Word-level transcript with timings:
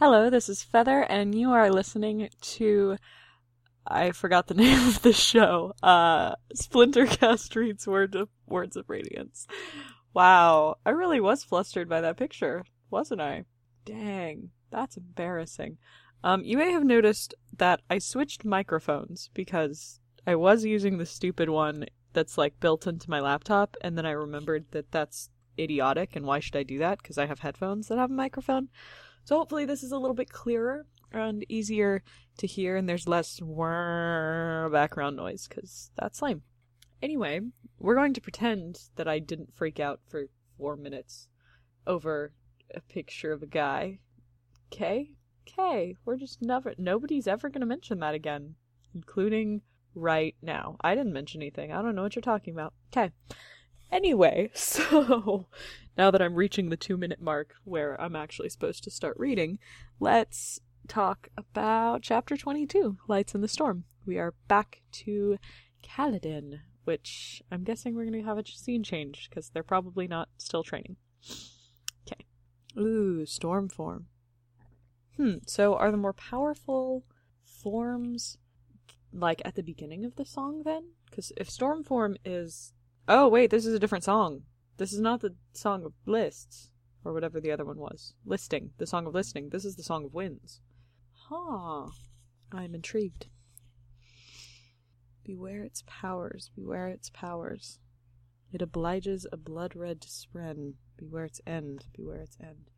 Hello, 0.00 0.30
this 0.30 0.48
is 0.48 0.62
Feather, 0.62 1.00
and 1.00 1.34
you 1.34 1.50
are 1.50 1.72
listening 1.72 2.28
to. 2.40 2.98
I 3.84 4.12
forgot 4.12 4.46
the 4.46 4.54
name 4.62 4.86
of 4.86 5.02
the 5.02 5.12
show. 5.12 5.72
Uh, 5.82 6.36
Splintercast 6.54 7.56
reads 7.56 7.88
of, 7.88 8.28
Words 8.46 8.76
of 8.76 8.88
Radiance. 8.88 9.48
Wow, 10.14 10.76
I 10.86 10.90
really 10.90 11.18
was 11.18 11.42
flustered 11.42 11.88
by 11.88 12.00
that 12.00 12.16
picture, 12.16 12.64
wasn't 12.92 13.20
I? 13.20 13.46
Dang, 13.84 14.50
that's 14.70 14.96
embarrassing. 14.96 15.78
Um, 16.22 16.44
you 16.44 16.56
may 16.56 16.70
have 16.70 16.84
noticed 16.84 17.34
that 17.56 17.80
I 17.90 17.98
switched 17.98 18.44
microphones 18.44 19.30
because 19.34 19.98
I 20.28 20.36
was 20.36 20.64
using 20.64 20.98
the 20.98 21.06
stupid 21.06 21.50
one 21.50 21.86
that's 22.12 22.38
like 22.38 22.60
built 22.60 22.86
into 22.86 23.10
my 23.10 23.18
laptop, 23.18 23.76
and 23.80 23.98
then 23.98 24.06
I 24.06 24.12
remembered 24.12 24.66
that 24.70 24.92
that's 24.92 25.30
idiotic, 25.58 26.14
and 26.14 26.24
why 26.24 26.38
should 26.38 26.54
I 26.54 26.62
do 26.62 26.78
that? 26.78 27.02
Because 27.02 27.18
I 27.18 27.26
have 27.26 27.40
headphones 27.40 27.88
that 27.88 27.98
have 27.98 28.12
a 28.12 28.14
microphone. 28.14 28.68
So 29.28 29.36
hopefully 29.36 29.66
this 29.66 29.82
is 29.82 29.92
a 29.92 29.98
little 29.98 30.14
bit 30.14 30.32
clearer 30.32 30.86
and 31.12 31.44
easier 31.50 32.02
to 32.38 32.46
hear, 32.46 32.76
and 32.76 32.88
there's 32.88 33.06
less 33.06 33.40
background 33.40 35.16
noise, 35.16 35.46
because 35.46 35.90
that's 35.98 36.22
lame. 36.22 36.40
Anyway, 37.02 37.40
we're 37.78 37.94
going 37.94 38.14
to 38.14 38.22
pretend 38.22 38.78
that 38.96 39.06
I 39.06 39.18
didn't 39.18 39.54
freak 39.54 39.80
out 39.80 40.00
for 40.08 40.28
four 40.56 40.76
minutes 40.76 41.28
over 41.86 42.32
a 42.74 42.80
picture 42.80 43.32
of 43.32 43.42
a 43.42 43.46
guy. 43.46 43.98
Okay? 44.72 45.10
Okay. 45.46 45.94
We're 46.06 46.16
just 46.16 46.40
never, 46.40 46.72
nobody's 46.78 47.28
ever 47.28 47.50
going 47.50 47.60
to 47.60 47.66
mention 47.66 48.00
that 48.00 48.14
again, 48.14 48.54
including 48.94 49.60
right 49.94 50.36
now. 50.40 50.78
I 50.80 50.94
didn't 50.94 51.12
mention 51.12 51.42
anything. 51.42 51.70
I 51.70 51.82
don't 51.82 51.94
know 51.94 52.02
what 52.02 52.16
you're 52.16 52.22
talking 52.22 52.54
about. 52.54 52.72
Okay. 52.90 53.12
Anyway, 53.92 54.50
so 54.54 55.48
now 55.98 56.12
that 56.12 56.22
I'm 56.22 56.36
reaching 56.36 56.68
the 56.68 56.76
two 56.76 56.96
minute 56.96 57.20
mark 57.20 57.54
where 57.64 58.00
I'm 58.00 58.14
actually 58.14 58.48
supposed 58.50 58.84
to 58.84 58.90
start 58.90 59.16
reading, 59.18 59.58
let's 59.98 60.60
talk 60.86 61.28
about 61.36 62.02
chapter 62.02 62.36
22 62.36 62.98
Lights 63.08 63.34
in 63.34 63.40
the 63.40 63.48
Storm. 63.48 63.82
We 64.06 64.16
are 64.16 64.34
back 64.46 64.80
to 64.92 65.38
Kaladin, 65.82 66.60
which 66.84 67.42
I'm 67.50 67.64
guessing 67.64 67.94
we're 67.94 68.04
going 68.04 68.22
to 68.22 68.28
have 68.28 68.38
a 68.38 68.46
scene 68.46 68.84
change 68.84 69.28
because 69.28 69.50
they're 69.50 69.64
probably 69.64 70.06
not 70.06 70.28
still 70.38 70.62
training. 70.62 70.96
Okay. 72.06 72.24
Ooh, 72.78 73.26
storm 73.26 73.68
form. 73.68 74.06
Hmm, 75.16 75.38
so 75.48 75.74
are 75.74 75.90
the 75.90 75.96
more 75.96 76.12
powerful 76.12 77.04
forms 77.42 78.38
like 79.12 79.42
at 79.44 79.56
the 79.56 79.64
beginning 79.64 80.04
of 80.04 80.14
the 80.14 80.24
song 80.24 80.62
then? 80.64 80.90
Because 81.10 81.32
if 81.36 81.50
storm 81.50 81.82
form 81.82 82.16
is. 82.24 82.72
Oh, 83.08 83.26
wait, 83.26 83.50
this 83.50 83.66
is 83.66 83.74
a 83.74 83.80
different 83.80 84.04
song. 84.04 84.42
This 84.78 84.92
is 84.92 85.00
not 85.00 85.20
the 85.20 85.34
song 85.52 85.84
of 85.84 85.92
lists, 86.06 86.70
or 87.04 87.12
whatever 87.12 87.40
the 87.40 87.50
other 87.50 87.64
one 87.64 87.78
was. 87.78 88.14
Listing, 88.24 88.70
the 88.78 88.86
song 88.86 89.06
of 89.06 89.14
listing. 89.14 89.50
This 89.50 89.64
is 89.64 89.74
the 89.74 89.82
song 89.82 90.04
of 90.04 90.14
winds. 90.14 90.60
Huh. 91.28 91.88
I'm 92.52 92.74
intrigued. 92.74 93.26
Beware 95.24 95.62
its 95.62 95.82
powers, 95.86 96.50
beware 96.54 96.88
its 96.88 97.10
powers. 97.10 97.80
It 98.52 98.62
obliges 98.62 99.26
a 99.30 99.36
blood 99.36 99.74
red 99.74 100.00
spren. 100.02 100.74
Beware 100.96 101.24
its 101.24 101.40
end, 101.46 101.86
beware 101.94 102.20
its 102.20 102.38
end. 102.40 102.70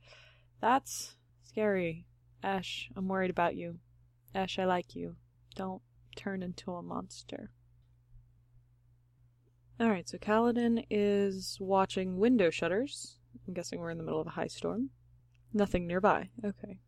That's 0.60 1.16
scary. 1.44 2.06
Ash, 2.42 2.90
I'm 2.96 3.08
worried 3.08 3.30
about 3.30 3.56
you. 3.56 3.78
Ash, 4.34 4.58
I 4.58 4.64
like 4.64 4.96
you. 4.96 5.16
Don't 5.54 5.82
turn 6.16 6.42
into 6.42 6.72
a 6.72 6.82
monster. 6.82 7.50
Alright, 9.80 10.10
so 10.10 10.18
Kaladin 10.18 10.84
is 10.90 11.56
watching 11.58 12.18
window 12.18 12.50
shutters. 12.50 13.16
I'm 13.48 13.54
guessing 13.54 13.80
we're 13.80 13.90
in 13.90 13.96
the 13.96 14.04
middle 14.04 14.20
of 14.20 14.26
a 14.26 14.30
high 14.30 14.46
storm. 14.46 14.90
Nothing 15.54 15.86
nearby. 15.86 16.28
Okay. 16.44 16.80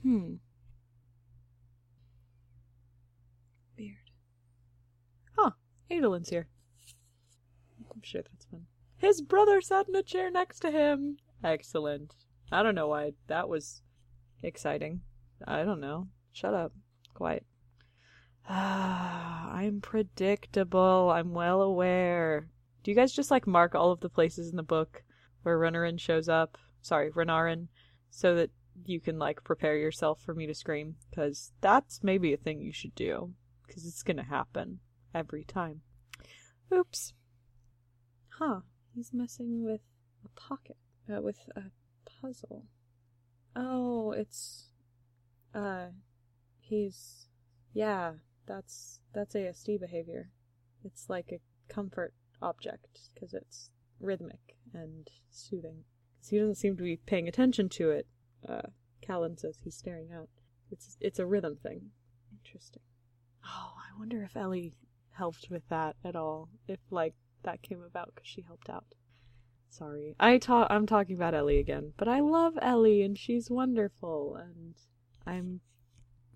Hmm. 0.00 0.34
Weird. 3.76 4.10
Huh. 5.36 5.50
Adolin's 5.90 6.30
here. 6.30 6.48
I'm 7.94 8.00
sure 8.02 8.22
that's 8.22 8.46
fun. 8.46 8.66
His 8.96 9.20
brother 9.20 9.60
sat 9.60 9.86
in 9.86 9.94
a 9.96 10.02
chair 10.02 10.30
next 10.30 10.60
to 10.60 10.70
him. 10.70 11.18
Excellent. 11.44 12.14
I 12.50 12.62
don't 12.62 12.74
know 12.74 12.88
why 12.88 13.12
that 13.26 13.50
was 13.50 13.82
exciting. 14.42 15.02
I 15.46 15.62
don't 15.62 15.80
know. 15.80 16.08
Shut 16.32 16.54
up. 16.54 16.72
Quiet. 17.12 17.44
Ah, 18.48 19.50
I'm 19.52 19.80
predictable. 19.80 21.10
I'm 21.10 21.34
well 21.34 21.62
aware. 21.62 22.48
Do 22.82 22.90
you 22.90 22.96
guys 22.96 23.12
just 23.12 23.30
like 23.30 23.46
mark 23.46 23.74
all 23.74 23.90
of 23.90 24.00
the 24.00 24.08
places 24.08 24.50
in 24.50 24.56
the 24.56 24.62
book 24.62 25.02
where 25.42 25.58
Renarin 25.58 25.98
shows 25.98 26.28
up? 26.28 26.56
Sorry, 26.82 27.10
Renarin, 27.10 27.66
so 28.10 28.36
that 28.36 28.50
you 28.84 29.00
can 29.00 29.18
like 29.18 29.42
prepare 29.42 29.76
yourself 29.76 30.20
for 30.20 30.34
me 30.34 30.46
to 30.46 30.54
scream? 30.54 30.96
Because 31.10 31.52
that's 31.60 32.04
maybe 32.04 32.32
a 32.32 32.36
thing 32.36 32.60
you 32.60 32.72
should 32.72 32.94
do. 32.94 33.32
Because 33.66 33.84
it's 33.84 34.04
gonna 34.04 34.22
happen 34.22 34.78
every 35.12 35.42
time. 35.44 35.80
Oops. 36.72 37.14
Huh. 38.38 38.60
He's 38.94 39.12
messing 39.12 39.64
with 39.64 39.80
a 40.24 40.40
pocket. 40.40 40.76
Uh, 41.12 41.20
with 41.20 41.38
a 41.56 41.62
puzzle. 42.04 42.66
Oh, 43.56 44.12
it's. 44.12 44.66
Uh. 45.52 45.86
He's. 46.60 47.26
Yeah, 47.72 48.12
that's 48.46 49.00
that's 49.12 49.34
ASD 49.34 49.80
behavior. 49.80 50.30
It's 50.84 51.08
like 51.08 51.32
a 51.32 51.72
comfort 51.72 52.14
object 52.40 53.10
because 53.14 53.34
it's 53.34 53.70
rhythmic 54.00 54.56
and 54.72 55.08
soothing. 55.30 55.84
Because 56.16 56.30
he 56.30 56.38
doesn't 56.38 56.56
seem 56.56 56.76
to 56.76 56.82
be 56.82 56.96
paying 56.96 57.28
attention 57.28 57.68
to 57.70 57.90
it. 57.90 58.06
Uh, 58.48 58.68
Callan 59.00 59.36
says 59.36 59.58
he's 59.62 59.76
staring 59.76 60.12
out. 60.12 60.28
It's 60.70 60.96
it's 61.00 61.18
a 61.18 61.26
rhythm 61.26 61.56
thing. 61.56 61.90
Interesting. 62.32 62.82
Oh, 63.44 63.74
I 63.76 63.98
wonder 63.98 64.22
if 64.22 64.36
Ellie 64.36 64.74
helped 65.10 65.48
with 65.50 65.62
that 65.68 65.96
at 66.04 66.16
all. 66.16 66.48
If 66.68 66.80
like 66.90 67.14
that 67.42 67.62
came 67.62 67.82
about 67.82 68.12
because 68.14 68.28
she 68.28 68.42
helped 68.42 68.68
out. 68.68 68.84
Sorry, 69.68 70.14
I 70.18 70.38
talk. 70.38 70.68
I'm 70.70 70.86
talking 70.86 71.16
about 71.16 71.34
Ellie 71.34 71.58
again, 71.58 71.92
but 71.96 72.08
I 72.08 72.20
love 72.20 72.58
Ellie 72.62 73.02
and 73.02 73.18
she's 73.18 73.50
wonderful, 73.50 74.36
and 74.36 74.74
I'm 75.26 75.60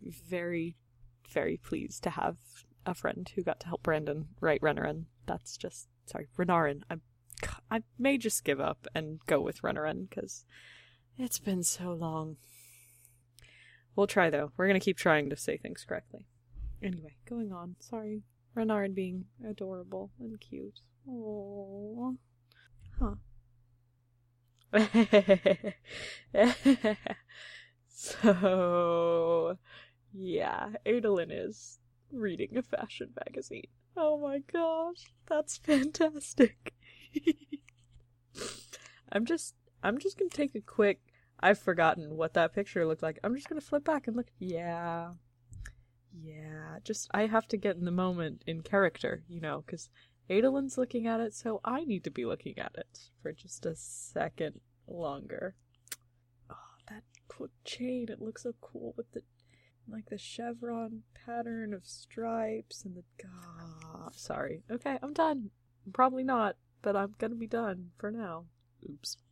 very 0.02 0.76
very 1.32 1.56
pleased 1.56 2.02
to 2.04 2.10
have 2.10 2.36
a 2.86 2.94
friend 2.94 3.30
who 3.34 3.42
got 3.42 3.60
to 3.60 3.66
help 3.66 3.82
Brandon 3.82 4.28
write 4.40 4.60
Renarin. 4.60 5.04
That's 5.26 5.56
just 5.56 5.88
sorry, 6.06 6.28
Renarin. 6.38 6.82
I 6.90 6.96
I 7.70 7.82
may 7.98 8.18
just 8.18 8.44
give 8.44 8.60
up 8.60 8.86
and 8.94 9.20
go 9.26 9.40
with 9.40 9.62
Renarin 9.62 10.08
because 10.08 10.44
it's 11.18 11.38
been 11.38 11.62
so 11.62 11.92
long. 11.92 12.36
We'll 13.94 14.06
try 14.06 14.30
though. 14.30 14.52
We're 14.56 14.66
gonna 14.66 14.80
keep 14.80 14.96
trying 14.96 15.30
to 15.30 15.36
say 15.36 15.56
things 15.56 15.84
correctly. 15.86 16.26
Anyway, 16.82 17.16
going 17.28 17.52
on. 17.52 17.76
Sorry, 17.80 18.22
Renarin 18.56 18.94
being 18.94 19.26
adorable 19.46 20.10
and 20.18 20.40
cute. 20.40 20.80
Oh, 21.08 22.16
huh. 22.98 23.14
so 27.88 29.58
yeah, 30.12 30.70
Adolin 30.86 31.30
is 31.30 31.78
reading 32.12 32.56
a 32.56 32.62
fashion 32.62 33.10
magazine. 33.26 33.68
Oh 33.96 34.18
my 34.18 34.42
gosh, 34.52 35.12
that's 35.26 35.56
fantastic. 35.64 36.74
I'm 39.12 39.24
just 39.24 39.54
I'm 39.82 39.98
just 39.98 40.18
gonna 40.18 40.30
take 40.30 40.54
a 40.54 40.60
quick 40.60 41.00
I've 41.40 41.58
forgotten 41.58 42.16
what 42.16 42.34
that 42.34 42.54
picture 42.54 42.86
looked 42.86 43.02
like. 43.02 43.18
I'm 43.24 43.34
just 43.34 43.48
gonna 43.48 43.60
flip 43.60 43.84
back 43.84 44.06
and 44.06 44.16
look 44.16 44.28
yeah. 44.38 45.12
Yeah, 46.12 46.78
just 46.82 47.08
I 47.12 47.26
have 47.26 47.46
to 47.48 47.56
get 47.56 47.76
in 47.76 47.84
the 47.84 47.92
moment 47.92 48.42
in 48.46 48.62
character, 48.62 49.22
you 49.28 49.40
know, 49.40 49.62
because 49.64 49.90
Adolin's 50.28 50.76
looking 50.76 51.06
at 51.06 51.20
it, 51.20 51.34
so 51.34 51.60
I 51.64 51.84
need 51.84 52.04
to 52.04 52.10
be 52.10 52.24
looking 52.24 52.58
at 52.58 52.72
it 52.76 53.10
for 53.22 53.32
just 53.32 53.64
a 53.66 53.74
second 53.76 54.60
longer. 54.86 55.54
Oh, 56.50 56.54
that 56.88 57.04
cool 57.28 57.48
chain, 57.64 58.06
it 58.08 58.20
looks 58.20 58.42
so 58.42 58.54
cool 58.60 58.94
with 58.96 59.10
the 59.12 59.22
like 59.90 60.06
the 60.08 60.18
chevron 60.18 61.02
pattern 61.26 61.74
of 61.74 61.86
stripes 61.86 62.84
and 62.84 62.96
the 62.96 63.04
god. 63.22 64.14
Sorry. 64.14 64.62
Okay 64.70 64.98
i'm 65.02 65.12
done. 65.12 65.50
Probably 65.92 66.24
not 66.24 66.56
but 66.82 66.96
i'm 66.96 67.14
gonna 67.18 67.34
be 67.34 67.46
done 67.46 67.90
for 67.98 68.10
now. 68.10 68.46
Oops. 68.88 69.16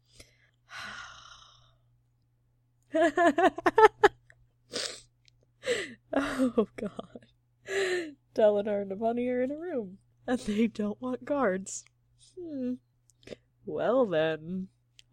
Oh 6.10 6.66
god. 6.76 7.26
Dalinar 8.34 8.80
and 8.82 8.90
Navani 8.90 9.28
are 9.30 9.42
in 9.42 9.50
a 9.50 9.56
room 9.56 9.98
and 10.26 10.38
they 10.40 10.66
don't 10.66 11.00
want 11.00 11.24
guards. 11.24 11.84
Hmm. 12.34 12.74
Well 13.66 14.06
then 14.06 14.68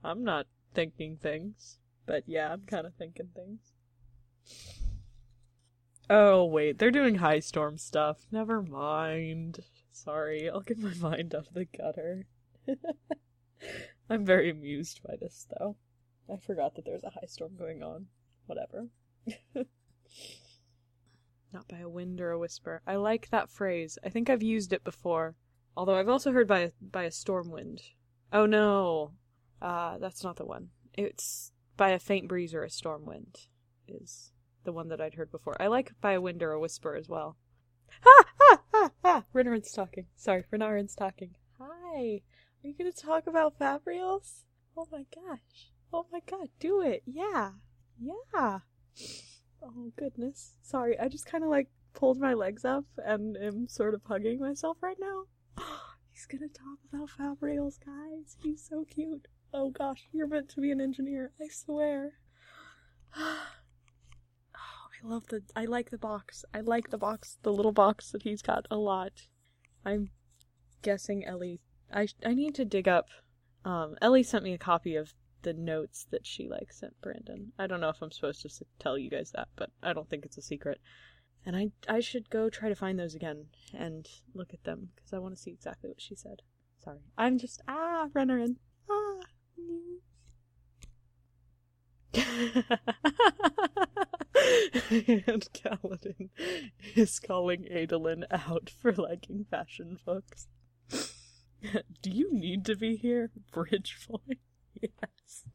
i'm 0.06 0.24
not 0.24 0.46
thinking 0.76 1.18
things 1.18 1.80
but 2.06 2.24
yeah 2.28 2.52
i'm 2.52 2.62
kind 2.68 2.86
of 2.86 2.94
thinking 2.94 3.30
things 3.36 3.74
Oh, 6.10 6.46
wait, 6.46 6.78
they're 6.78 6.92
doing 6.92 7.16
high 7.16 7.40
storm 7.40 7.78
stuff. 7.78 8.28
Never 8.32 8.62
mind. 8.62 9.60
Sorry, 9.92 10.50
I'll 10.50 10.62
get 10.62 10.78
my 10.78 10.94
mind 11.02 11.34
out 11.34 11.48
of 11.48 11.54
the 11.54 11.66
gutter. 11.66 12.28
I'm 14.10 14.26
very 14.26 14.50
amused 14.50 15.02
by 15.04 15.16
this, 15.20 15.48
though. 15.58 15.78
I 16.32 16.38
forgot 16.38 16.76
that 16.76 16.86
there's 16.86 17.04
a 17.04 17.10
high 17.10 17.28
storm 17.28 17.56
going 17.58 17.82
on. 17.82 18.08
whatever. 18.46 18.88
Not 21.54 21.68
by 21.68 21.80
a 21.80 21.90
wind 21.90 22.22
or 22.22 22.32
a 22.32 22.40
whisper. 22.40 22.82
I 22.86 22.98
like 22.98 23.30
that 23.30 23.50
phrase. 23.50 23.98
I 24.04 24.10
think 24.10 24.30
I've 24.30 24.44
used 24.44 24.74
it 24.74 24.84
before. 24.84 25.36
Although 25.78 25.98
I've 25.98 26.10
also 26.10 26.32
heard 26.32 26.48
by 26.48 26.60
a, 26.60 26.72
by 26.82 27.04
a 27.04 27.12
storm 27.12 27.50
wind. 27.50 27.82
Oh 28.32 28.46
no. 28.46 29.12
Uh, 29.62 29.98
that's 29.98 30.24
not 30.24 30.36
the 30.36 30.46
one. 30.46 30.70
It's 30.94 31.52
by 31.78 31.90
a 31.90 32.00
faint 32.00 32.28
breeze 32.28 32.54
or 32.54 32.64
a 32.64 32.70
storm 32.70 33.06
wind 33.06 33.48
is 33.88 34.32
the 34.66 34.74
one 34.74 34.90
that 34.90 35.00
I'd 35.00 35.14
heard 35.14 35.32
before. 35.32 35.56
I 35.62 35.68
like 35.68 35.94
by 36.02 36.14
a 36.14 36.22
wind 36.22 36.44
or 36.44 36.52
a 36.52 36.60
whisper 36.60 36.96
as 36.96 37.08
well. 37.08 37.38
Ha 38.02 38.24
ha 38.40 38.62
ha 38.74 38.92
ha! 39.04 39.24
Renarin's 39.34 39.72
talking. 39.72 40.08
Sorry, 40.16 40.44
Renarin's 40.52 40.96
talking. 40.96 41.36
Hi. 41.60 42.22
Are 42.64 42.68
you 42.68 42.74
gonna 42.78 42.92
talk 42.92 43.28
about 43.28 43.58
Fabrials? 43.60 44.44
Oh 44.76 44.88
my 44.92 45.06
gosh. 45.14 45.72
Oh 45.94 46.08
my 46.12 46.20
god, 46.30 46.50
do 46.60 46.82
it. 46.82 47.04
Yeah. 47.06 47.52
Yeah. 48.00 48.60
Oh 49.62 49.92
goodness. 49.96 50.56
Sorry, 50.62 51.00
I 51.00 51.08
just 51.08 51.28
kind 51.28 51.44
of 51.44 51.50
like 51.50 51.70
pulled 51.94 52.20
my 52.20 52.34
legs 52.34 52.66
up 52.66 52.86
and 52.98 53.38
am 53.38 53.68
sort 53.68 53.94
of 53.94 54.02
hugging 54.04 54.40
myself 54.40 54.78
right 54.82 54.98
now. 55.00 55.26
He's 56.12 56.26
gonna 56.26 56.50
talk 56.50 56.80
about 56.92 57.10
Fabrials, 57.10 57.78
guys. 57.80 58.36
He's 58.42 58.66
so 58.68 58.84
cute. 58.84 59.28
Oh 59.54 59.70
gosh, 59.70 60.08
you're 60.12 60.28
meant 60.28 60.50
to 60.50 60.62
be 60.62 60.72
an 60.72 60.82
engineer. 60.82 61.32
I 61.40 61.48
swear. 61.50 62.14
I 65.06 65.08
love 65.08 65.28
the. 65.28 65.44
I 65.56 65.66
like 65.66 65.92
the 65.92 65.98
box. 65.98 66.46
I 66.54 66.62
like 66.62 66.90
the 66.90 66.98
box, 66.98 67.38
the 67.44 67.54
little 67.54 67.72
box 67.72 68.12
that 68.12 68.24
he's 68.24 68.42
got 68.42 68.66
a 68.72 68.78
lot. 68.78 69.28
I'm 69.86 70.10
guessing 70.82 71.24
Ellie. 71.26 71.62
I 71.94 72.08
I 72.26 72.34
need 72.34 72.56
to 72.56 72.66
dig 72.66 72.88
up. 72.88 73.10
Um, 73.64 73.96
Ellie 74.02 74.24
sent 74.24 74.44
me 74.44 74.54
a 74.54 74.58
copy 74.58 74.96
of 74.96 75.14
the 75.44 75.54
notes 75.54 76.08
that 76.10 76.26
she 76.26 76.48
like 76.50 76.74
sent 76.74 77.00
Brandon. 77.02 77.52
I 77.60 77.68
don't 77.68 77.82
know 77.82 77.90
if 77.90 78.02
I'm 78.02 78.12
supposed 78.12 78.42
to 78.42 78.66
tell 78.80 78.98
you 78.98 79.10
guys 79.12 79.32
that, 79.36 79.50
but 79.56 79.70
I 79.84 79.94
don't 79.94 80.10
think 80.10 80.26
it's 80.26 80.38
a 80.38 80.42
secret. 80.42 80.80
And 81.46 81.56
I 81.56 81.72
I 81.88 82.00
should 82.00 82.32
go 82.32 82.50
try 82.50 82.70
to 82.70 82.76
find 82.76 82.98
those 82.98 83.14
again 83.14 83.46
and 83.74 84.08
look 84.34 84.54
at 84.54 84.64
them 84.64 84.90
because 84.96 85.14
I 85.14 85.20
want 85.20 85.36
to 85.36 85.42
see 85.42 85.52
exactly 85.52 85.90
what 85.90 86.02
she 86.02 86.16
said. 86.16 86.42
Sorry, 86.84 87.02
I'm 87.16 87.38
just 87.38 87.62
ah 87.68 88.08
Renarin 88.16 88.56
ah. 88.90 89.20
and 94.90 95.48
Kaladin 95.54 96.30
is 96.96 97.20
calling 97.20 97.66
Adolin 97.72 98.26
out 98.32 98.70
for 98.82 98.92
liking 98.92 99.46
fashion 99.50 99.98
books. 100.06 100.48
Do 100.90 102.12
you 102.12 102.32
need 102.32 102.66
to 102.66 102.76
be 102.76 102.96
here, 102.96 103.32
Bridge 103.52 104.08
Boy? 104.10 104.38
Yes. 104.82 105.46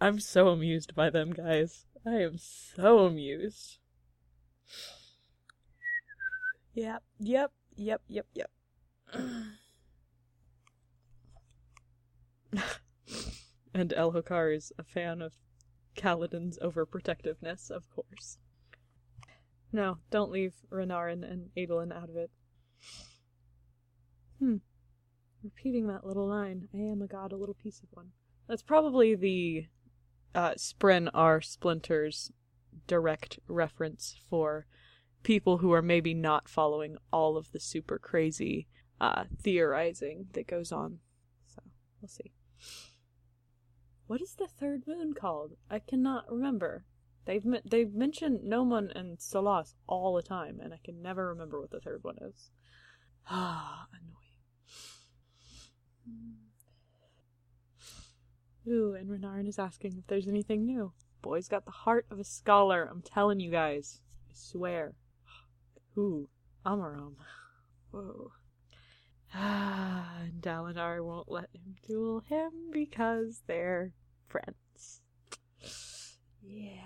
I'm 0.00 0.18
so 0.18 0.48
amused 0.48 0.94
by 0.94 1.10
them, 1.10 1.32
guys. 1.32 1.84
I 2.06 2.22
am 2.22 2.38
so 2.38 3.00
amused. 3.00 3.78
Yep, 6.72 7.02
yep, 7.20 7.52
yep, 7.76 8.02
yep, 8.08 8.26
yep. 8.34 8.50
and 13.74 13.90
Elhokar 13.90 14.54
is 14.56 14.72
a 14.78 14.82
fan 14.82 15.20
of 15.22 15.34
Kaladin's 15.96 16.58
overprotectiveness, 16.58 17.70
of 17.70 17.88
course. 17.90 18.38
No, 19.72 19.98
don't 20.10 20.30
leave 20.30 20.54
Renarin 20.70 21.28
and 21.28 21.50
Adolin 21.56 21.92
out 21.92 22.08
of 22.08 22.16
it. 22.16 22.30
Hmm. 24.38 24.56
Repeating 25.42 25.88
that 25.88 26.06
little 26.06 26.28
line, 26.28 26.68
I 26.72 26.78
am 26.78 27.02
a 27.02 27.06
god, 27.06 27.32
a 27.32 27.36
little 27.36 27.56
piece 27.56 27.80
of 27.80 27.88
one. 27.90 28.12
That's 28.48 28.62
probably 28.62 29.14
the 29.14 29.66
uh, 30.34 30.52
Spren 30.52 31.08
are 31.12 31.40
Splinters 31.40 32.30
direct 32.86 33.38
reference 33.48 34.16
for 34.28 34.66
people 35.22 35.58
who 35.58 35.72
are 35.72 35.82
maybe 35.82 36.14
not 36.14 36.48
following 36.48 36.96
all 37.12 37.36
of 37.36 37.50
the 37.52 37.60
super 37.60 37.98
crazy 37.98 38.68
uh, 39.00 39.24
theorizing 39.42 40.26
that 40.32 40.46
goes 40.46 40.70
on. 40.70 40.98
So, 41.46 41.62
we'll 42.00 42.08
see. 42.08 42.32
What 44.14 44.22
is 44.22 44.36
the 44.36 44.46
third 44.46 44.86
moon 44.86 45.12
called? 45.12 45.56
I 45.68 45.80
cannot 45.80 46.30
remember. 46.30 46.84
They've 47.24 47.44
they've 47.64 47.92
mentioned 47.92 48.48
Nomon 48.48 48.92
and 48.94 49.20
Salas 49.20 49.74
all 49.88 50.14
the 50.14 50.22
time, 50.22 50.60
and 50.62 50.72
I 50.72 50.78
can 50.84 51.02
never 51.02 51.26
remember 51.26 51.60
what 51.60 51.72
the 51.72 51.80
third 51.80 52.04
one 52.04 52.18
is. 52.20 52.52
Ah, 53.28 53.88
annoying. 56.06 56.36
Ooh, 58.68 58.94
and 58.94 59.10
Renarin 59.10 59.48
is 59.48 59.58
asking 59.58 59.96
if 59.98 60.06
there's 60.06 60.28
anything 60.28 60.64
new. 60.64 60.92
Boy's 61.20 61.48
got 61.48 61.64
the 61.64 61.72
heart 61.72 62.06
of 62.08 62.20
a 62.20 62.24
scholar, 62.24 62.88
I'm 62.88 63.02
telling 63.02 63.40
you 63.40 63.50
guys. 63.50 64.00
I 64.30 64.32
swear. 64.32 64.94
Ooh, 65.98 66.28
Amaram. 66.64 67.16
Whoa. 67.90 68.30
Ah, 69.34 70.18
and 70.20 70.40
Dalinar 70.40 71.04
won't 71.04 71.28
let 71.28 71.50
him 71.52 71.74
duel 71.84 72.20
him 72.20 72.70
because 72.70 73.42
they're 73.48 73.92
friends. 74.34 75.00
Yeah. 76.42 76.80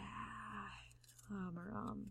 Um, 1.31 1.57
Amaram. 1.57 1.77
Um. 1.77 2.07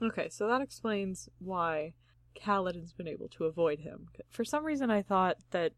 Okay, 0.00 0.28
so 0.28 0.46
that 0.46 0.60
explains 0.60 1.28
why 1.38 1.94
Kaladin's 2.40 2.92
been 2.92 3.08
able 3.08 3.28
to 3.30 3.44
avoid 3.44 3.80
him. 3.80 4.08
For 4.30 4.44
some 4.44 4.64
reason, 4.64 4.90
I 4.90 5.02
thought 5.02 5.38
that 5.50 5.72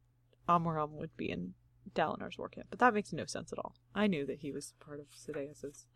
Amaram 0.48 0.90
would 0.90 1.16
be 1.16 1.30
in 1.30 1.54
Dalinar's 1.94 2.36
war 2.36 2.48
camp, 2.48 2.66
but 2.70 2.78
that 2.80 2.92
makes 2.92 3.12
no 3.12 3.24
sense 3.24 3.52
at 3.52 3.58
all. 3.58 3.74
I 3.94 4.06
knew 4.06 4.26
that 4.26 4.40
he 4.40 4.52
was 4.52 4.74
part 4.78 5.00
of 5.00 5.06
Sadeas's. 5.14 5.86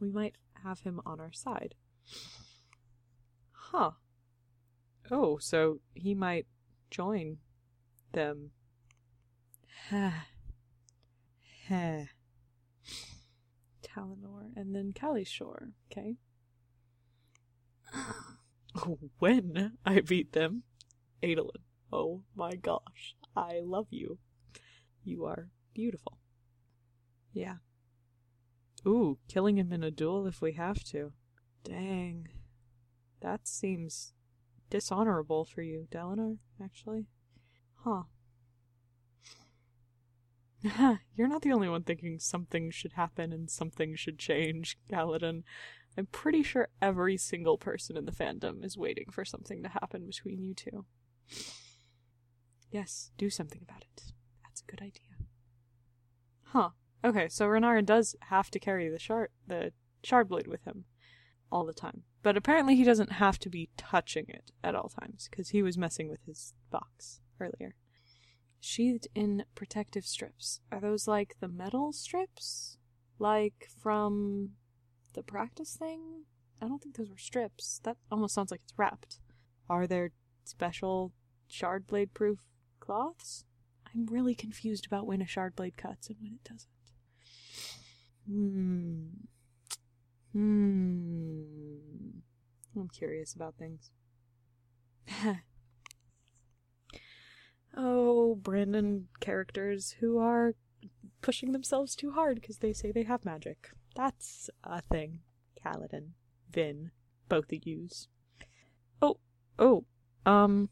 We 0.00 0.10
might 0.10 0.36
have 0.64 0.80
him 0.80 1.00
on 1.06 1.20
our 1.20 1.32
side. 1.32 1.74
Huh. 3.52 3.92
Oh, 5.10 5.38
so 5.38 5.80
he 5.94 6.14
might 6.14 6.46
join 6.90 7.38
them. 8.12 8.50
Talinor 13.82 14.50
and 14.56 14.74
then 14.74 14.92
Kalishore, 14.92 15.72
okay? 15.90 16.16
when 19.18 19.72
I 19.84 20.00
beat 20.00 20.32
them, 20.32 20.62
Adolin. 21.22 21.62
Oh 21.92 22.22
my 22.34 22.54
gosh, 22.54 23.16
I 23.36 23.60
love 23.62 23.86
you. 23.90 24.18
You 25.04 25.24
are 25.24 25.48
beautiful. 25.74 26.18
Yeah. 27.32 27.56
Ooh, 28.86 29.18
killing 29.28 29.58
him 29.58 29.72
in 29.72 29.82
a 29.82 29.90
duel 29.90 30.26
if 30.26 30.40
we 30.40 30.52
have 30.52 30.84
to. 30.84 31.12
Dang. 31.64 32.28
That 33.20 33.48
seems 33.48 34.12
dishonorable 34.70 35.44
for 35.44 35.62
you, 35.62 35.88
Dalinar, 35.90 36.38
actually. 36.62 37.06
Huh. 37.84 38.04
You're 41.16 41.28
not 41.28 41.42
the 41.42 41.52
only 41.52 41.68
one 41.68 41.84
thinking 41.84 42.18
something 42.18 42.70
should 42.70 42.94
happen 42.94 43.32
and 43.32 43.50
something 43.50 43.94
should 43.94 44.18
change, 44.18 44.76
Kaladin. 44.90 45.44
I'm 45.96 46.06
pretty 46.06 46.42
sure 46.42 46.68
every 46.82 47.16
single 47.16 47.58
person 47.58 47.96
in 47.96 48.04
the 48.04 48.12
fandom 48.12 48.64
is 48.64 48.76
waiting 48.76 49.06
for 49.10 49.24
something 49.24 49.62
to 49.62 49.68
happen 49.68 50.06
between 50.06 50.42
you 50.42 50.54
two. 50.54 50.84
Yes, 52.70 53.10
do 53.18 53.30
something 53.30 53.60
about 53.62 53.82
it. 53.82 54.12
That's 54.44 54.62
a 54.62 54.70
good 54.70 54.82
idea. 54.82 55.26
Huh. 56.44 56.70
Okay, 57.04 57.28
so 57.28 57.46
Renarin 57.46 57.86
does 57.86 58.16
have 58.22 58.50
to 58.50 58.58
carry 58.58 58.88
the 58.88 58.98
shard 58.98 59.30
the 59.46 59.72
shard 60.02 60.28
blade 60.28 60.48
with 60.48 60.64
him 60.64 60.84
all 61.50 61.64
the 61.64 61.72
time. 61.72 62.02
But 62.22 62.36
apparently 62.36 62.76
he 62.76 62.84
doesn't 62.84 63.12
have 63.12 63.38
to 63.40 63.48
be 63.48 63.70
touching 63.76 64.26
it 64.28 64.50
at 64.62 64.74
all 64.74 64.88
times, 64.88 65.28
because 65.30 65.50
he 65.50 65.62
was 65.62 65.78
messing 65.78 66.08
with 66.08 66.20
his 66.26 66.54
box 66.70 67.20
earlier. 67.40 67.74
Sheathed 68.60 69.08
in 69.14 69.44
protective 69.54 70.04
strips. 70.04 70.60
Are 70.72 70.80
those 70.80 71.06
like 71.06 71.36
the 71.40 71.48
metal 71.48 71.92
strips? 71.92 72.76
Like 73.18 73.68
from 73.80 74.50
the 75.14 75.22
practice 75.22 75.76
thing? 75.76 76.24
I 76.60 76.66
don't 76.66 76.82
think 76.82 76.96
those 76.96 77.10
were 77.10 77.18
strips. 77.18 77.80
That 77.84 77.96
almost 78.10 78.34
sounds 78.34 78.50
like 78.50 78.60
it's 78.62 78.74
wrapped. 78.76 79.20
Are 79.68 79.86
there 79.86 80.12
special 80.44 81.12
shard 81.46 81.86
blade 81.86 82.14
proof 82.14 82.40
cloths? 82.80 83.44
I'm 83.94 84.06
really 84.06 84.34
confused 84.34 84.86
about 84.86 85.06
when 85.06 85.22
a 85.22 85.26
shard 85.26 85.56
blade 85.56 85.76
cuts 85.76 86.08
and 86.08 86.16
when 86.20 86.34
it 86.34 86.44
doesn't. 86.44 86.68
Hmm. 88.28 89.06
Hmm. 90.32 92.18
I'm 92.76 92.88
curious 92.88 93.34
about 93.34 93.54
things. 93.56 93.90
Brandon 98.42 99.08
characters 99.20 99.96
who 100.00 100.18
are 100.18 100.54
pushing 101.20 101.52
themselves 101.52 101.94
too 101.94 102.12
hard 102.12 102.40
because 102.40 102.58
they 102.58 102.72
say 102.72 102.92
they 102.92 103.02
have 103.04 103.24
magic. 103.24 103.70
That's 103.94 104.48
a 104.64 104.80
thing. 104.82 105.20
Kaladin, 105.64 106.10
Vin, 106.50 106.92
both 107.28 107.52
of 107.52 107.66
yous. 107.66 108.08
Oh, 109.02 109.18
oh, 109.58 109.84
um, 110.24 110.70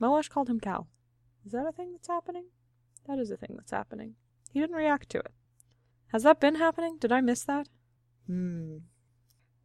Moash 0.00 0.28
called 0.28 0.48
him 0.50 0.60
Cal. 0.60 0.88
Is 1.44 1.52
that 1.52 1.66
a 1.66 1.72
thing 1.72 1.92
that's 1.92 2.08
happening? 2.08 2.46
That 3.06 3.18
is 3.18 3.30
a 3.30 3.36
thing 3.36 3.54
that's 3.56 3.70
happening. 3.70 4.14
He 4.52 4.60
didn't 4.60 4.76
react 4.76 5.08
to 5.10 5.18
it. 5.18 5.32
Has 6.08 6.22
that 6.24 6.40
been 6.40 6.56
happening? 6.56 6.98
Did 6.98 7.12
I 7.12 7.20
miss 7.20 7.44
that? 7.44 7.68
Hmm. 8.26 8.78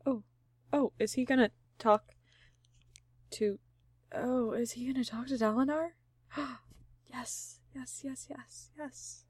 Oh. 0.06 0.24
Oh, 0.72 0.94
is 1.00 1.14
he 1.14 1.26
gonna 1.26 1.52
talk 1.78 2.14
to. 3.32 3.60
Oh, 4.14 4.52
is 4.54 4.74
he 4.74 4.92
gonna 4.92 5.04
talk 5.04 5.28
to 5.28 5.36
Dalinar? 5.36 5.90
yes, 7.12 7.60
yes, 7.76 8.02
yes, 8.04 8.28
yes, 8.30 8.70
yes. 8.78 9.24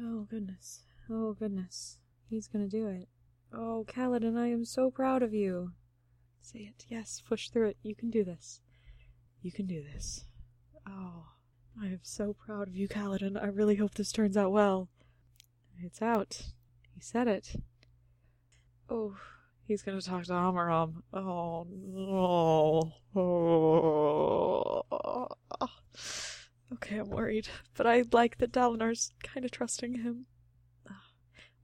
Oh, 0.00 0.26
goodness. 0.30 0.82
Oh, 1.10 1.32
goodness. 1.34 1.98
He's 2.28 2.48
gonna 2.48 2.68
do 2.68 2.88
it. 2.88 3.08
Oh, 3.52 3.84
Kaladin, 3.88 4.36
I 4.36 4.48
am 4.48 4.64
so 4.64 4.90
proud 4.90 5.22
of 5.22 5.32
you. 5.32 5.72
Say 6.42 6.60
it. 6.60 6.84
Yes, 6.88 7.22
push 7.26 7.48
through 7.48 7.68
it. 7.68 7.76
You 7.82 7.94
can 7.94 8.10
do 8.10 8.24
this. 8.24 8.60
You 9.42 9.52
can 9.52 9.66
do 9.66 9.82
this. 9.82 10.24
Oh, 10.88 11.26
I 11.80 11.86
am 11.86 12.00
so 12.02 12.34
proud 12.34 12.68
of 12.68 12.76
you, 12.76 12.88
Kaladin. 12.88 13.40
I 13.40 13.46
really 13.46 13.76
hope 13.76 13.94
this 13.94 14.12
turns 14.12 14.36
out 14.36 14.52
well. 14.52 14.88
It's 15.82 16.00
out. 16.00 16.40
He 16.94 17.00
said 17.00 17.28
it. 17.28 17.54
Oh, 18.88 19.16
he's 19.66 19.82
gonna 19.82 20.00
talk 20.00 20.24
to 20.24 20.32
Amaram. 20.32 21.02
Oh 21.12 21.66
no. 21.68 22.92
Oh. 23.14 24.82
Okay, 26.72 26.96
I'm 26.96 27.10
worried, 27.10 27.48
but 27.74 27.86
I 27.86 28.02
like 28.12 28.38
that 28.38 28.52
Dalinar's 28.52 29.12
kind 29.22 29.44
of 29.44 29.50
trusting 29.50 30.02
him. 30.02 30.26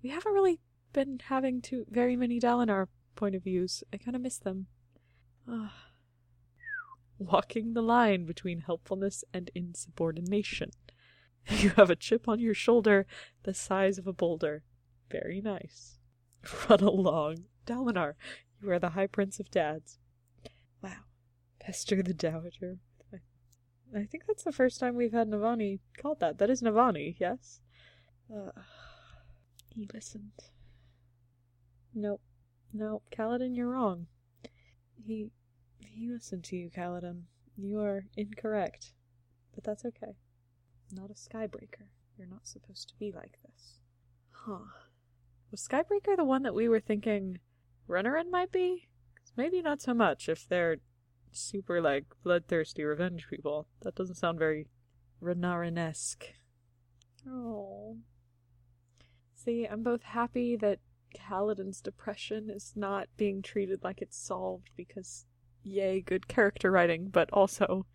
We 0.03 0.11
haven't 0.11 0.33
really 0.33 0.61
been 0.93 1.21
having 1.25 1.61
too 1.61 1.87
very 1.89 2.17
many 2.17 2.41
Dalinar 2.41 2.89
point 3.15 3.35
of 3.35 3.45
views. 3.45 3.85
I 3.93 3.99
kind 3.99 4.17
of 4.17 4.23
miss 4.23 4.39
them. 4.39 4.67
Walking 7.19 7.75
the 7.75 7.83
line 7.83 8.27
between 8.27 8.61
helpfulness 8.61 9.25
and 9.33 9.51
insubordination. 9.55 10.71
You 11.51 11.71
have 11.71 11.91
a 11.91 11.97
chip 11.97 12.29
on 12.29 12.39
your 12.39 12.55
shoulder 12.55 13.05
the 13.43 13.53
size 13.53 13.99
of 13.99 14.07
a 14.07 14.13
boulder. 14.13 14.63
Very 15.11 15.41
nice. 15.41 15.99
Run 16.71 16.79
along. 16.79 17.47
Dalinar, 17.67 18.15
you 18.61 18.71
are 18.71 18.79
the 18.79 18.91
High 18.91 19.09
Prince 19.09 19.41
of 19.41 19.51
Dads. 19.51 19.99
Wow. 20.81 21.03
Pester 21.59 22.01
the 22.01 22.15
Dowager. 22.15 22.79
I 23.95 24.05
think 24.05 24.25
that's 24.27 24.45
the 24.45 24.53
first 24.53 24.81
time 24.81 24.97
we've 24.97 25.13
had 25.13 25.29
Navani 25.29 25.81
called 26.01 26.21
that. 26.21 26.39
That 26.39 26.51
is 26.51 26.63
Navani, 26.63 27.17
yes? 27.19 27.61
Uh, 28.35 28.51
he 29.75 29.89
listened. 29.93 30.33
Nope. 31.95 32.23
Nope. 32.73 33.05
Kaladin, 33.17 33.55
you're 33.55 33.69
wrong. 33.69 34.07
He. 34.97 35.31
he 35.79 36.09
listened 36.09 36.45
to 36.45 36.57
you, 36.57 36.71
Kaladin. 36.71 37.23
You 37.57 37.81
are 37.81 38.07
incorrect. 38.17 38.95
But 39.55 39.65
that's 39.65 39.85
okay. 39.85 40.17
Not 40.91 41.11
a 41.11 41.15
Skybreaker. 41.15 41.89
You're 42.17 42.29
not 42.29 42.47
supposed 42.47 42.89
to 42.89 42.95
be 42.99 43.13
like 43.13 43.39
this. 43.45 43.79
Huh. 44.31 44.65
Was 45.51 45.69
Skybreaker 45.69 46.17
the 46.17 46.25
one 46.25 46.43
that 46.45 46.55
we 46.55 46.69
were 46.69 46.81
thinking 46.81 47.41
Renarin 47.89 48.31
might 48.31 48.53
be? 48.53 48.89
maybe 49.37 49.63
not 49.63 49.81
so 49.81 49.95
much 49.95 50.29
if 50.29 50.49
they're 50.49 50.77
super, 51.33 51.81
like, 51.81 52.05
bloodthirsty 52.23 52.85
revenge 52.85 53.29
people. 53.29 53.67
That 53.83 53.95
doesn't 53.95 54.17
sound 54.17 54.39
very 54.39 54.69
Renarin-esque. 55.23 56.27
Oh. 57.29 57.99
See, 59.35 59.65
I'm 59.65 59.83
both 59.83 60.03
happy 60.03 60.57
that 60.57 60.81
Kaladin's 61.15 61.81
depression 61.81 62.51
is 62.51 62.73
not 62.75 63.09
being 63.17 63.43
treated 63.43 63.85
like 63.85 64.01
it's 64.03 64.17
solved 64.17 64.71
because, 64.77 65.27
yay, 65.63 66.01
good 66.01 66.29
character 66.29 66.71
writing, 66.71 67.09
but 67.09 67.31
also, 67.33 67.87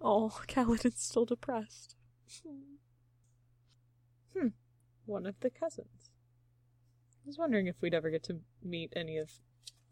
oh, 0.00 0.40
Kaladin's 0.46 1.02
still 1.02 1.24
depressed. 1.24 1.96
Hmm. 4.36 4.48
One 5.04 5.26
of 5.26 5.40
the 5.40 5.50
cousins. 5.50 6.10
I 7.24 7.26
was 7.26 7.38
wondering 7.38 7.66
if 7.66 7.76
we'd 7.80 7.94
ever 7.94 8.10
get 8.10 8.22
to 8.24 8.40
meet 8.62 8.92
any 8.96 9.16
of 9.16 9.30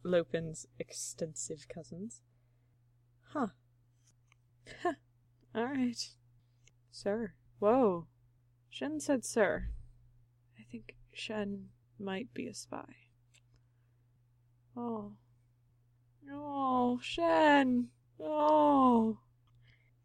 Lopen's 0.02 0.66
extensive 0.78 1.66
cousins. 1.68 2.22
Huh. 3.32 3.48
Alright. 5.56 6.10
Sir. 6.90 7.34
Whoa. 7.60 8.06
Shen 8.68 9.00
said 9.00 9.24
sir. 9.24 9.68
I 10.58 10.62
think 10.70 10.96
Shen 11.12 11.68
might 11.98 12.32
be 12.34 12.46
a 12.46 12.54
spy. 12.54 12.96
Oh. 14.76 15.12
Oh, 16.32 16.98
Shen. 17.02 17.88
Oh. 18.20 19.18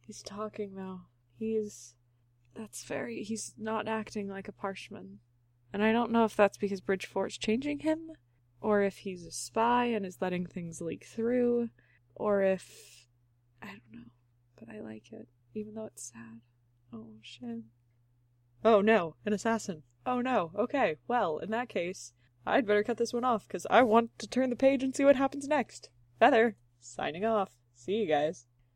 He's 0.06 0.22
talking 0.22 0.76
though. 0.76 1.02
He's. 1.38 1.96
That's 2.56 2.84
very. 2.84 3.24
He's 3.24 3.54
not 3.58 3.88
acting 3.88 4.28
like 4.28 4.48
a 4.48 4.52
parshman. 4.52 5.18
And 5.74 5.84
I 5.84 5.92
don't 5.92 6.12
know 6.12 6.26
if 6.26 6.36
that's 6.36 6.58
because 6.58 6.80
Bridge 6.80 7.06
Four's 7.06 7.38
changing 7.38 7.80
him, 7.80 8.12
or 8.62 8.82
if 8.82 9.00
he's 9.00 9.26
a 9.26 9.32
spy 9.32 9.86
and 9.86 10.06
is 10.06 10.22
letting 10.22 10.46
things 10.46 10.80
leak 10.80 11.06
through, 11.06 11.70
or 12.14 12.44
if. 12.44 13.05
I 13.62 13.68
don't 13.68 13.92
know. 13.92 14.08
But 14.58 14.70
I 14.70 14.80
like 14.80 15.12
it, 15.12 15.28
even 15.54 15.74
though 15.76 15.86
it's 15.86 16.12
sad. 16.12 16.42
Oh, 16.94 17.16
shit. 17.22 17.64
Oh 18.64 18.82
no, 18.82 19.16
an 19.26 19.34
assassin. 19.34 19.84
Oh 20.06 20.22
no, 20.22 20.52
okay, 20.58 20.98
well, 21.08 21.40
in 21.40 21.52
that 21.52 21.70
case, 21.70 22.14
I'd 22.46 22.66
better 22.66 22.84
cut 22.84 22.98
this 22.98 23.14
one 23.14 23.24
off, 23.24 23.48
because 23.48 23.68
I 23.70 23.82
want 23.82 24.18
to 24.20 24.28
turn 24.28 24.50
the 24.50 24.56
page 24.56 24.84
and 24.84 24.96
see 24.96 25.04
what 25.04 25.16
happens 25.16 25.48
next. 25.48 25.90
Feather, 26.20 26.56
signing 26.80 27.26
off. 27.26 27.52
See 27.74 27.94
you 27.94 28.08
guys. 28.08 28.46